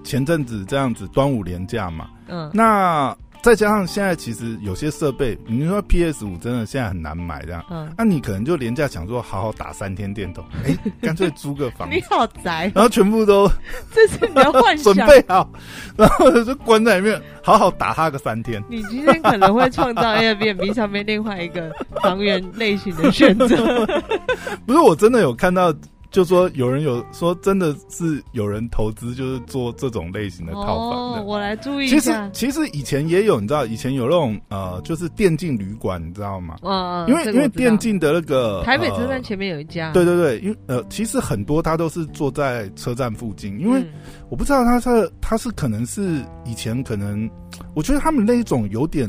[0.05, 3.17] 前阵子这样子端午廉价嘛，嗯，那。
[3.43, 13.51] 再加上现在其实有些设备，你说 PS 五真的现在很难买这样，嗯，那你可能就廉价想说好好打三天电动， 哎、欸，干脆租个房子，你好宅，然后全部都
[13.93, 15.51] 这是你的幻想，准备好，
[15.97, 18.63] 然后就关在里面，好好打他个三天。
[18.69, 23.47] 你今天可能会创造 Airbnb 上面另外一个房源类型的选择，
[24.65, 25.75] 不是我真的有看到。
[26.13, 31.21] 就说有人有说，真的是有人投资，就是做这种类型的套房的。
[31.21, 32.29] 哦，我来注意一下。
[32.35, 36.57] 其实其实以前也有，你知道，以前有那种呃，就是电竞旅馆，你知道吗？
[36.63, 39.91] 嗯，因为因为电竞的那个台北车站前面有一家。
[39.93, 43.83] 对对对，因为呃，其实很多他都是坐在车站附近，因为
[44.29, 47.29] 我不知道他是他是可能是以前可能，
[47.75, 49.09] 我觉得他们那一种有点，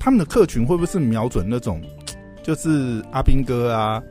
[0.00, 1.80] 他们的客群会不会是瞄准那种，
[2.42, 4.02] 就是阿兵哥啊？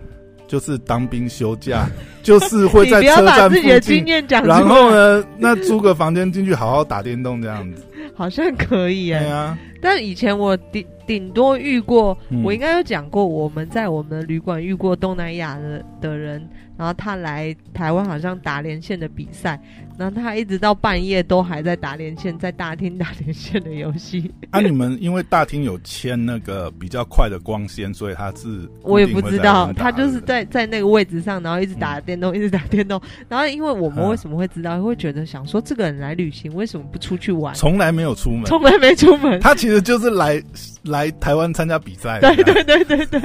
[0.54, 1.90] 就是当兵休假，
[2.22, 4.06] 就是会在 车站附近，
[4.46, 7.82] 然后呢，那租个房间进去，好好打电动这样子，
[8.16, 9.26] 好像可以哎、欸。
[9.26, 16.48] 对啊，但以前我顶顶多遇过，嗯、我应该有讲过，我们在我们的旅馆遇过东南亚的的人。
[16.76, 19.62] 然后他来台湾好像打连线的比赛，
[19.96, 24.30] 然后他一直到半夜都还在打连线，在大厅打连线的游戏。
[24.50, 33.00] 啊，你们因为大厅有签那个比较快的光纤，所以他是我也不知道，他就是在在那个位置上，然后一直打电动，嗯、一直打电动。
[33.30, 37.54] 然后因为我们为什么会知道，嗯、会觉得想说这个人来旅行为什么不出去玩？
[37.54, 39.40] 从来没有出门，从来没出门。
[39.40, 40.42] 他其实就是来
[40.84, 42.20] 来台湾参加比赛。
[42.20, 43.22] 对对对对对，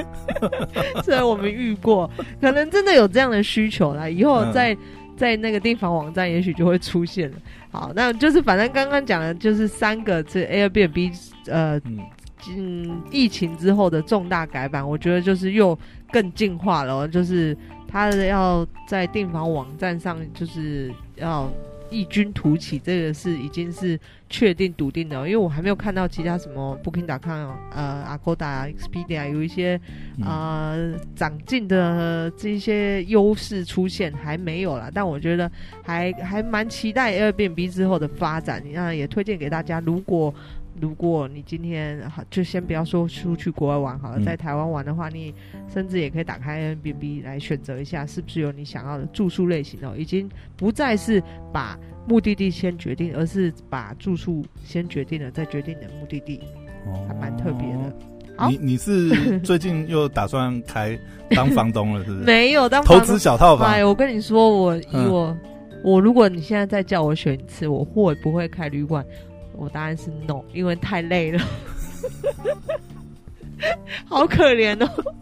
[1.02, 2.08] 虽然我们遇过，
[2.40, 4.08] 可能真的有这样的需求啦。
[4.08, 4.78] 以后在、嗯、
[5.16, 7.36] 在那个订房网站，也许就会出现了。
[7.70, 11.12] 好，那就是反正刚刚讲的就是三个这 Airbnb
[11.46, 11.80] 呃，
[12.48, 15.78] 嗯，疫情之后的重大改版，我觉得就是又
[16.12, 17.56] 更进化了，就是
[17.86, 21.50] 他要在订房网站上就是要。
[21.90, 29.80] 异军突起，这个是已经是确定笃定的，因为我还没有看到其他什么 Booking.com、呃 Agoda、Expedia 有一些
[30.22, 34.90] 呃长进的这些优势出现，还没有啦。
[34.92, 35.50] 但我觉得
[35.82, 40.34] 还还蛮期待 Airbnb 之后的发展，那也推荐给大家，如果。
[40.80, 45.34] 如果你今天好，就先不要说出去国外玩好了，在台湾玩的话，你
[45.72, 49.94] 甚至也可以打开 Airbnb 来选择一下，是不是有你想要的住宿类型哦？
[49.96, 51.22] 已经不再是
[51.52, 56.40] 把目的地先决定，而是把住宿先决定了，再决定你的目的地，
[57.06, 57.92] 还蛮特别的。
[58.48, 60.96] 你你是最近又打算开
[61.30, 62.24] 当房东了，是不是？
[62.26, 63.68] 没有当投资小套房。
[63.68, 65.38] 哎，我跟你说，我以我、嗯、
[65.82, 69.04] 我，如果你现在再叫我选一次，我会不会开旅馆？
[69.58, 71.44] 我答案是 no，因为太累了，
[74.04, 75.14] 好可怜哦。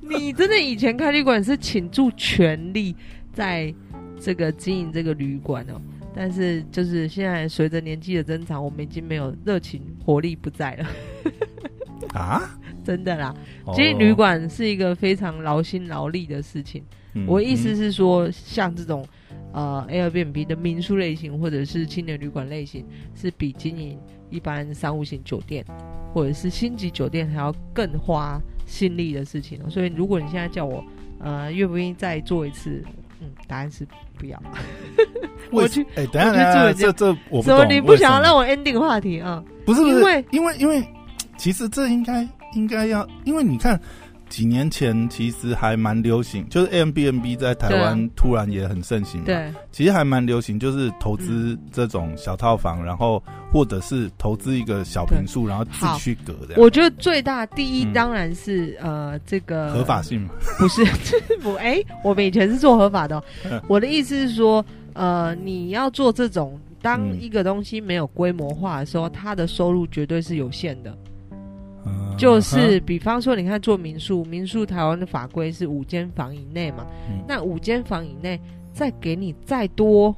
[0.00, 2.94] 你真的以前开旅馆是倾注全力
[3.32, 3.74] 在
[4.20, 5.80] 这个经营这个旅馆哦，
[6.14, 10.86] 但是就是现在随着年纪的增长，我们已经没有热情活力不在了。
[12.14, 12.42] 啊，
[12.84, 13.34] 真的啦，
[13.74, 16.84] 经营旅馆是一个非常劳心劳力的事情。
[17.14, 19.04] 嗯、我意思是说，像这种。
[19.52, 22.84] 呃，Airbnb 的民宿类型或者是青年旅馆类型，
[23.14, 23.98] 是比经营
[24.30, 25.64] 一般商务型酒店
[26.14, 29.58] 或者是星级酒店还要更花心力的事情。
[29.68, 30.82] 所以，如果你现在叫我，
[31.18, 32.82] 呃，愿不愿意再做一次？
[33.20, 33.86] 嗯，答案是
[34.18, 34.42] 不要。
[35.50, 37.56] 我去，哎、欸，等一下，等这这我不懂。
[37.56, 39.44] 所以你不想要让我 ending 话题啊？
[39.66, 40.82] 不是，不是，因为因为因为，
[41.36, 43.78] 其实这应该应该要，因为你看。
[44.32, 49.26] 几年前其实还蛮流行，就是 Airbnb 在台湾突然也很盛行嘛。
[49.26, 53.22] 对，其实还蛮流行，就是投资这种小套房，嗯、然后
[53.52, 56.54] 或者是投资一个小平数，然后自区隔的。
[56.56, 60.82] 我觉得最大第一当然是、嗯、呃这个合法性嘛，不是
[61.42, 63.24] 不哎、欸，我们以前是做合法的、喔。
[63.68, 64.64] 我的意思是说，
[64.94, 70.96] 呃，你要做这种，当一个东西没有规模化的时候，它的收入绝对是有限的。
[72.16, 78.40] 就是，比方说，你看做民宿，民宿台湾的法规是五间房以内嘛，嗯、那五间房以内
[78.72, 80.14] 再给你再多，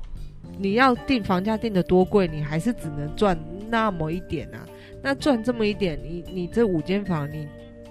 [0.59, 3.39] 你要定房价定得多贵，你还是只能赚
[3.71, 4.67] 那么一点啊。
[5.03, 7.47] 那赚这么一点，你你这五间房你。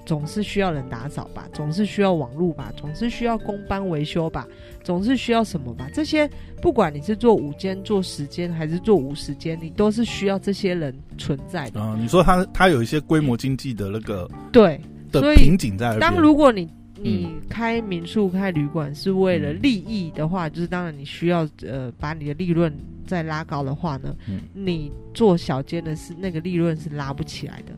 [0.06, 4.48] 总是需要人打扫吧，总是需要网络吧，总是需要工班维修吧，
[4.84, 5.90] 总是需要什么吧？
[5.94, 6.30] 这些
[6.62, 11.80] 不管你是做午间、做时间还是做无时间，你都是需要这些人存在的。
[11.82, 14.80] 啊、嗯，你说他他有一些规模经济的那个对
[15.12, 15.98] 的瓶颈在。
[16.00, 22.74] 当如果你你开民宿、开旅馆是为了利益的话，嗯、就是当然你需要呃把你的利润
[23.06, 27.74] 再拉高的话呢，嗯、你做小间的是那个利润是拉不起来的。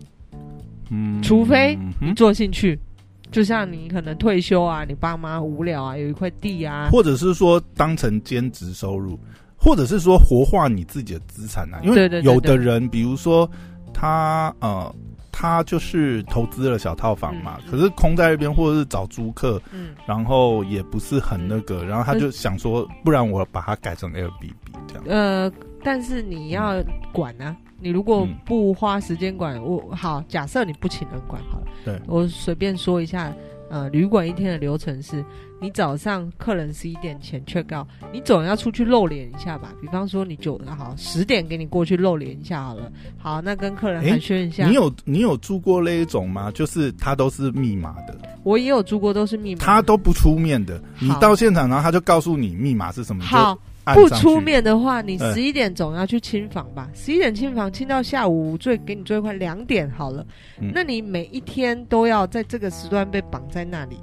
[0.90, 9.20] 嗯，除非你做兴趣，嗯、就像你可能退休啊，你爸妈无聊啊，有一块地啊，或者是说当成兼职收入，
[9.58, 11.80] 或者是说活化你自己的资产啊。
[11.84, 13.50] 因为有的人，比如说
[13.94, 14.94] 他呃，
[15.32, 24.54] 他就是投资了小套房嘛，嗯、可是空在那边，或者是找租客，嗯，然后也不是很那个，然后他就想说，不然我把它改成 Airbnb
[24.88, 25.04] 这样。
[25.08, 25.52] 呃，
[25.84, 27.56] 但是你要管啊。
[27.86, 31.68] 你如果不花时间管，我好，假设你不请人管好了。
[31.86, 33.32] 对，我随便说一下，
[33.70, 35.24] 呃，旅馆一天的流程是：
[35.62, 39.72] 你早上客人十一点前 check out，你总要出去露脸一下吧？
[39.80, 42.92] 比方说你九好十点给你过去露脸一下好了。
[43.20, 44.64] 好，那跟客人寒暄一下。
[44.64, 46.50] 欸，你有你有住过那一种吗？
[46.50, 48.18] 就是他都是密码的。
[48.42, 49.64] 我也有住过，都是密码。
[49.64, 53.24] 他都不出面的，你到现场然后他就告诉你密码是什么。
[53.24, 53.56] 好。
[53.94, 56.90] 不出面的话，你十一点总要去清房吧？
[56.94, 60.26] 十一点清房，清到下午最给你最快两点好了。
[60.60, 63.98] 嗯、那你每一天都要在这个时段被绑在那里，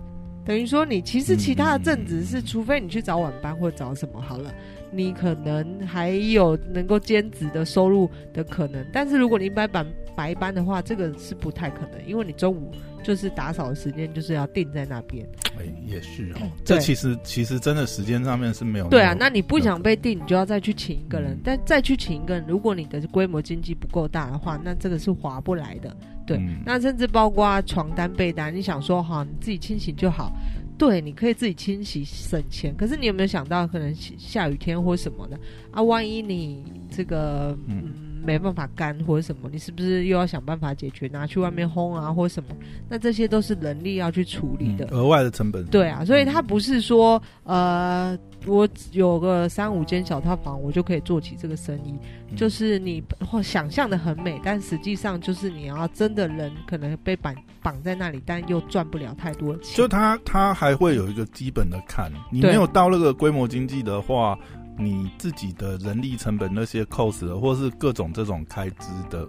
[0.45, 4.55] 等于说你其实其他的正职是，嗯、除非你去找晚班或者找什么好了，
[4.93, 8.87] 你可能还有能够兼职的收入的可能。
[8.93, 12.71] 但是如果你白班白班的话，这个是不太可能，因为你中午。
[13.03, 15.27] 就是打扫的时间就是要定在那边，
[15.59, 16.51] 哎、欸，也是哦。
[16.65, 18.89] 这其实其实真的时间上面是没有。
[18.89, 25.95] 对啊，那你不想被定，你就要再去请一个人，嗯、但再去请一个人，如果你的规模经济不够大的话，那这个是划不来的。
[26.27, 30.33] 对，嗯、那甚至包括床单被单，你想说哈，你自己清洗就好，
[30.79, 32.75] 对，你可以自己清洗省钱。
[32.77, 35.39] 可是你有没有想到，可能下雨天或什么的
[35.71, 35.83] 啊？
[35.83, 38.12] 万一你这个嗯。
[38.25, 42.51] 没办法干或者什么，你是不是又要想办法解决，拿去外面烘啊或者什么？
[42.89, 45.65] 那这些都是人力要去处理的，嗯、额外的成本。
[45.67, 48.17] 对啊，所以它不是说呃，
[48.47, 51.99] 我有个三五间小套房，我就可以做起这个生意。
[52.31, 59.77] 嗯、就是你或想象的很美，但实际上就是你要真的人可能被绑绑在那里，但又赚不了太多钱。
[59.77, 64.39] 就他他还会有一个基本的坎，你没有到那个规模经济的话。
[64.79, 69.29] 你自己的人力成本那些 cost，或是各种这种开支的。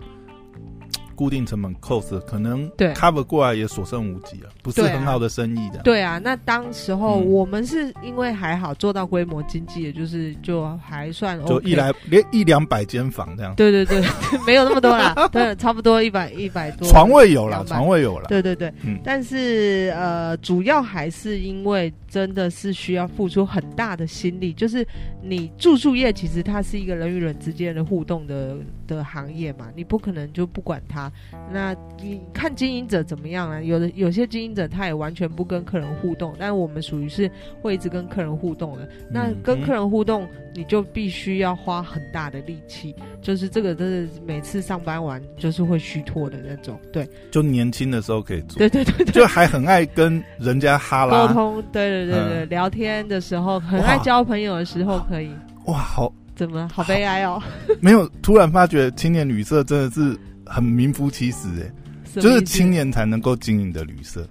[1.13, 5.79] 固定成本 cost 可能对 cover 过来也所剩无几了，不是很好的生意的。
[5.83, 13.53] 对啊，那当时候我们是因为还好做到规模经济，也就是就还算 OK，就一来连一两百间房这样。
[13.55, 14.01] 对对对，
[14.45, 16.87] 没有那么多啦， 对，差不多一百一百多。
[16.87, 18.27] 床位有了，床位有了。
[18.27, 24.85] 对对对，嗯，但是呃，主要还是因为真的是需要付出很大的心力，就是
[25.21, 28.57] 你住宿业其实它是一个人与人之间的互动的
[28.87, 31.11] 的行业嘛，你不可能就不管他。
[31.51, 33.61] 那你看经营者怎么样啊？
[33.61, 37.29] 有的有些经营者他也完全不跟客人互动，但我们属于是
[37.61, 38.87] 会一直跟客人互动的。
[39.09, 46.79] 那跟客人互动，你就必须要花很大的力气，就是这个真的每次上班完就是会虚脱的那种。
[46.91, 55.31] 对，就年轻的时候可以做，对对对，对，就还很爱跟人家哈拉沟通，对对对对，嗯、聊天的时候很爱交朋友的时候可以。
[55.65, 56.11] 哇，好，
[56.45, 57.41] 怎么好悲哀哦？
[57.81, 60.17] 没有，突然发觉青年旅社真的是。
[60.45, 61.71] 很名副其实哎、
[62.13, 64.27] 欸，就是青年才能够经营的旅社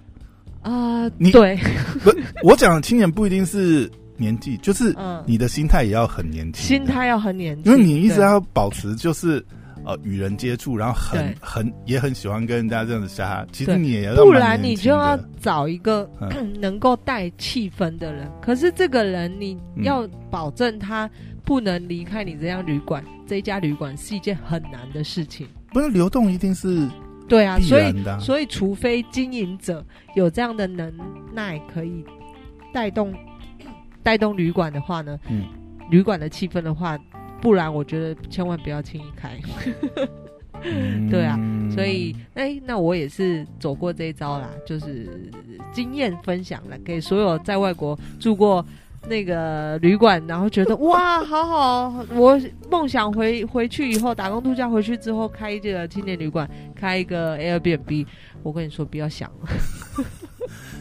[0.61, 1.01] 啊。
[1.01, 1.57] 呃、你对
[2.03, 2.13] 不？
[2.43, 4.95] 我讲的青年不一定是年纪， 就是
[5.25, 9.43] 你的心态也要很年轻，心态要很年轻，因为你一直要保持就是
[9.85, 13.45] 呃与人接触，然后很很也很喜欢跟人家这样子瞎。
[13.51, 16.09] 其实你也要，不然你就要找一个
[16.59, 18.29] 能够带气氛的人。
[18.41, 21.09] 可是这个人你要保证他
[21.43, 25.47] 不能离开你这样旅馆，这一家旅馆是一件很难的事情。
[25.71, 26.87] 不是流动一定是
[27.27, 29.83] 对啊，所以所以除非经营者
[30.15, 30.93] 有这样的能
[31.33, 32.03] 耐，可以
[32.71, 33.13] 带动
[34.03, 35.45] 带动旅馆的话呢，嗯，
[35.89, 36.97] 旅馆的气氛的话，
[37.43, 39.37] 不然我觉得千万不要轻易开。
[40.63, 41.37] 嗯、 对啊，
[41.69, 45.29] 所以哎、欸，那我也是走过这一招啦，就是
[45.73, 48.65] 经验分享了给所有在外国住过。
[49.05, 52.39] 那个旅馆，然后觉得哇，好好，我
[52.71, 58.05] 梦想回回去以后打工度假回去之后开一个青年旅馆，开一个 Airbnb。
[58.43, 59.49] 我跟你说，不要想了，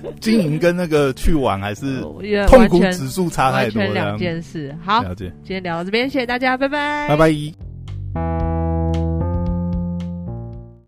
[0.21, 2.01] 经营跟那个去玩还是
[2.49, 4.75] 痛苦指数差太多，两件事。
[4.85, 5.33] 好，了解。
[5.45, 7.72] 今天聊到这边，谢谢大家，拜拜，拜拜。